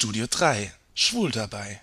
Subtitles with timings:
[0.00, 1.82] Studio 3 Schwul dabei.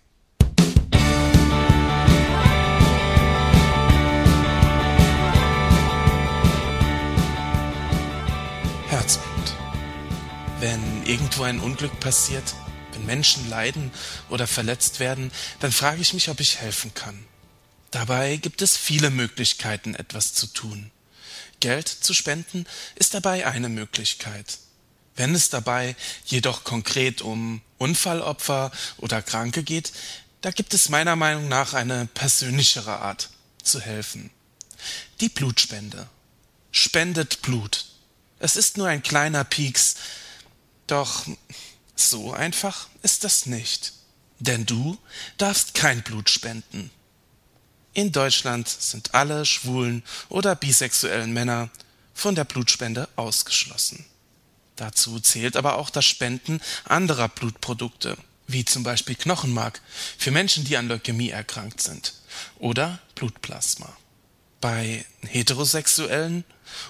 [8.88, 9.54] Herzblut.
[10.60, 12.56] Wenn irgendwo ein Unglück passiert,
[12.94, 13.92] wenn Menschen leiden
[14.30, 17.24] oder verletzt werden, dann frage ich mich, ob ich helfen kann.
[17.92, 20.90] Dabei gibt es viele Möglichkeiten, etwas zu tun.
[21.60, 22.66] Geld zu spenden
[22.96, 24.58] ist dabei eine Möglichkeit.
[25.18, 25.96] Wenn es dabei
[26.26, 29.92] jedoch konkret um Unfallopfer oder Kranke geht,
[30.42, 34.30] da gibt es meiner Meinung nach eine persönlichere Art zu helfen.
[35.20, 36.08] Die Blutspende.
[36.72, 37.86] Spendet Blut.
[38.40, 39.96] Es ist nur ein kleiner Pieks,
[40.86, 41.26] doch
[41.96, 43.94] so einfach ist das nicht.
[44.40, 45.00] Denn du
[45.40, 46.92] darfst kein Blut spenden.
[47.94, 51.72] In Deutschland sind alle schwulen oder bisexuellen Männer
[52.14, 54.06] von der Blutspende ausgeschlossen.
[54.78, 59.82] Dazu zählt aber auch das Spenden anderer Blutprodukte, wie zum Beispiel Knochenmark
[60.18, 62.14] für Menschen, die an Leukämie erkrankt sind,
[62.60, 63.92] oder Blutplasma.
[64.62, 66.44] Bei heterosexuellen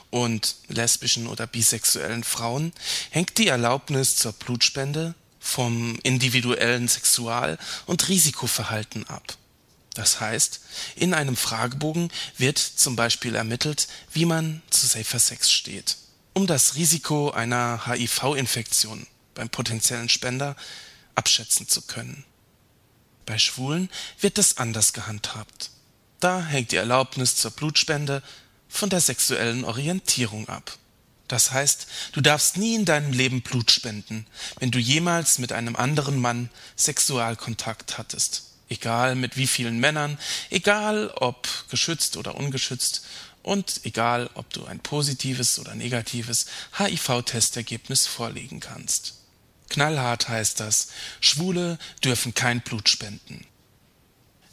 [0.09, 2.73] und lesbischen oder bisexuellen Frauen
[3.09, 9.37] hängt die Erlaubnis zur Blutspende vom individuellen Sexual- und Risikoverhalten ab.
[9.93, 10.59] Das heißt,
[10.95, 15.95] in einem Fragebogen wird zum Beispiel ermittelt, wie man zu Safer Sex steht.
[16.37, 20.55] Um das Risiko einer HIV-Infektion beim potenziellen Spender
[21.15, 22.25] abschätzen zu können.
[23.25, 23.89] Bei Schwulen
[24.21, 25.71] wird es anders gehandhabt.
[26.19, 28.21] Da hängt die Erlaubnis zur Blutspende
[28.69, 30.77] von der sexuellen Orientierung ab.
[31.27, 34.27] Das heißt, du darfst nie in deinem Leben Blut spenden,
[34.59, 40.17] wenn du jemals mit einem anderen Mann Sexualkontakt hattest egal mit wie vielen Männern,
[40.49, 43.05] egal ob geschützt oder ungeschützt
[43.47, 49.13] und egal ob du ein positives oder negatives HIV-Testergebnis vorlegen kannst.
[49.69, 50.89] Knallhart heißt das,
[51.21, 53.45] Schwule dürfen kein Blut spenden.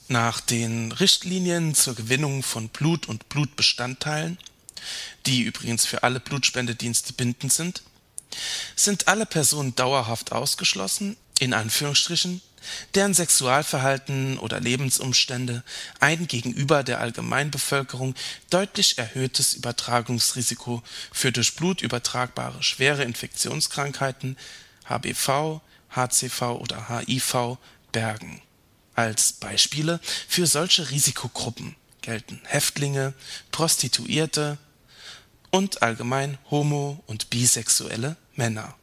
[0.06, 4.38] Nach den Richtlinien zur Gewinnung von Blut und Blutbestandteilen,
[5.26, 7.82] die übrigens für alle Blutspendedienste bindend sind,
[8.76, 12.42] sind alle Personen dauerhaft ausgeschlossen, in Anführungsstrichen,
[12.94, 15.62] deren Sexualverhalten oder Lebensumstände
[16.00, 18.14] ein gegenüber der Allgemeinbevölkerung
[18.50, 20.82] deutlich erhöhtes Übertragungsrisiko
[21.12, 24.36] für durch Blut übertragbare schwere Infektionskrankheiten
[24.86, 25.60] HBV,
[25.90, 27.58] HCV oder HIV
[27.92, 28.42] bergen.
[28.94, 33.14] Als Beispiele für solche Risikogruppen gelten Häftlinge,
[33.50, 34.58] Prostituierte
[35.50, 38.74] und allgemein homo- und bisexuelle Männer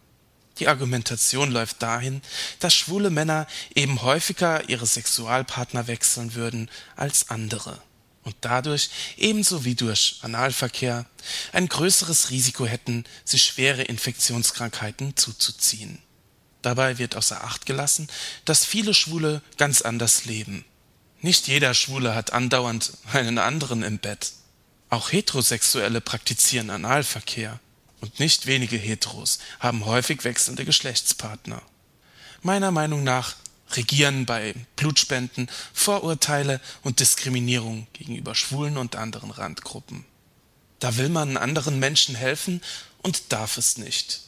[0.61, 2.21] die Argumentation läuft dahin,
[2.59, 7.81] dass schwule Männer eben häufiger ihre Sexualpartner wechseln würden als andere
[8.23, 11.07] und dadurch ebenso wie durch Analverkehr
[11.51, 15.97] ein größeres Risiko hätten, sich schwere Infektionskrankheiten zuzuziehen.
[16.61, 18.07] Dabei wird außer Acht gelassen,
[18.45, 20.63] dass viele Schwule ganz anders leben.
[21.21, 24.33] Nicht jeder Schwule hat andauernd einen anderen im Bett.
[24.91, 27.59] Auch Heterosexuelle praktizieren Analverkehr
[28.01, 31.61] und nicht wenige Heteros haben häufig wechselnde Geschlechtspartner.
[32.41, 33.35] Meiner Meinung nach
[33.75, 40.05] regieren bei Blutspenden Vorurteile und Diskriminierung gegenüber Schwulen und anderen Randgruppen.
[40.79, 42.61] Da will man anderen Menschen helfen
[43.01, 44.21] und darf es nicht.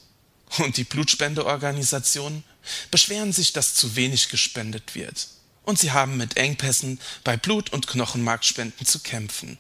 [0.60, 2.44] Und die Blutspendeorganisationen
[2.92, 5.28] beschweren sich, dass zu wenig gespendet wird.
[5.64, 9.58] Und sie haben mit Engpässen bei Blut- und Knochenmarkspenden zu kämpfen.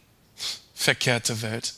[0.75, 1.73] Verkehrte Welt.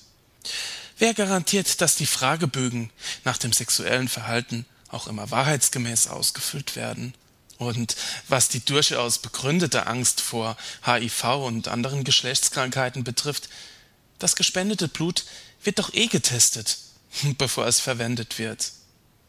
[0.98, 2.90] Wer garantiert, dass die Fragebögen
[3.26, 7.14] nach dem sexuellen Verhalten auch immer wahrheitsgemäß ausgefüllt werden?
[7.58, 7.96] Und
[8.28, 13.50] was die durchaus begründete Angst vor HIV und anderen Geschlechtskrankheiten betrifft,
[14.20, 15.26] das gespendete Blut
[15.64, 16.78] wird doch eh getestet,
[17.38, 18.72] bevor es verwendet wird.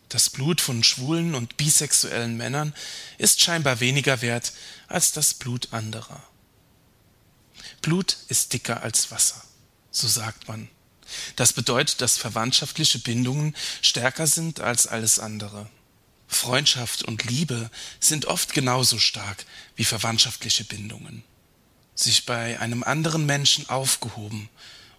[0.08, 2.74] Das Blut von schwulen und bisexuellen Männern
[3.18, 4.52] ist scheinbar weniger wert
[4.86, 6.22] als das Blut anderer.
[7.82, 9.42] Blut ist dicker als Wasser,
[9.90, 10.68] so sagt man.
[11.36, 15.68] Das bedeutet, dass verwandtschaftliche Bindungen stärker sind als alles andere.
[16.28, 19.44] Freundschaft und Liebe sind oft genauso stark
[19.76, 21.22] wie verwandtschaftliche Bindungen.
[21.94, 24.48] Sich bei einem anderen Menschen aufgehoben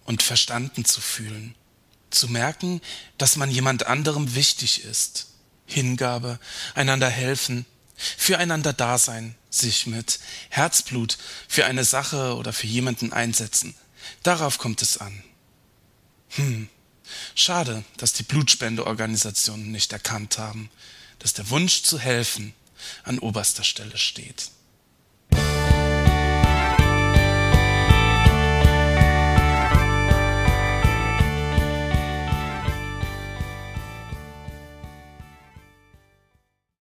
[0.04, 1.54] und verstanden zu fühlen,
[2.10, 2.80] zu merken,
[3.18, 5.26] dass man jemand anderem wichtig ist,
[5.66, 6.40] Hingabe,
[6.74, 10.18] einander helfen, füreinander da sein, sich mit
[10.48, 13.74] Herzblut für eine Sache oder für jemanden einsetzen.
[14.22, 15.22] Darauf kommt es an.
[16.30, 16.68] Hm,
[17.34, 20.70] schade, dass die Blutspendeorganisationen nicht erkannt haben,
[21.18, 22.54] dass der Wunsch zu helfen
[23.02, 24.50] an oberster Stelle steht.